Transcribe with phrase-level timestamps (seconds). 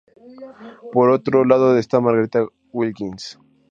[0.93, 3.37] Por otro lado está Margarita Wilkins.